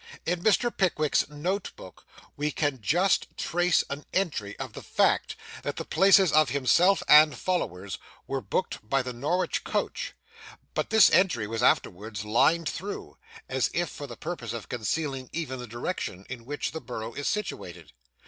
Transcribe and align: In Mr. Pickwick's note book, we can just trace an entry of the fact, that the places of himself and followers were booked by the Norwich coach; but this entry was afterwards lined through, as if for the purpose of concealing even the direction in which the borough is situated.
In 0.25 0.41
Mr. 0.43 0.75
Pickwick's 0.75 1.29
note 1.29 1.73
book, 1.75 2.07
we 2.35 2.49
can 2.51 2.81
just 2.81 3.27
trace 3.37 3.83
an 3.87 4.03
entry 4.13 4.57
of 4.57 4.73
the 4.73 4.81
fact, 4.81 5.35
that 5.61 5.75
the 5.75 5.85
places 5.85 6.31
of 6.31 6.49
himself 6.49 7.03
and 7.07 7.37
followers 7.37 7.99
were 8.25 8.41
booked 8.41 8.79
by 8.89 9.03
the 9.03 9.13
Norwich 9.13 9.63
coach; 9.63 10.15
but 10.73 10.89
this 10.89 11.11
entry 11.11 11.45
was 11.45 11.61
afterwards 11.61 12.25
lined 12.25 12.67
through, 12.67 13.15
as 13.47 13.69
if 13.75 13.91
for 13.91 14.07
the 14.07 14.17
purpose 14.17 14.53
of 14.53 14.69
concealing 14.69 15.29
even 15.31 15.59
the 15.59 15.67
direction 15.67 16.25
in 16.27 16.45
which 16.45 16.71
the 16.71 16.81
borough 16.81 17.13
is 17.13 17.27
situated. 17.27 17.93